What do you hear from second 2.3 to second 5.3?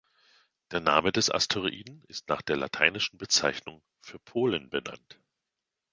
der lateinischen Bezeichnung für Polen benannt.